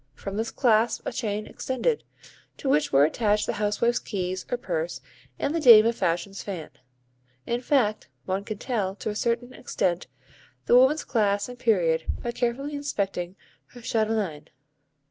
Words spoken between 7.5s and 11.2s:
fact one can tell, to a certain extent, the woman's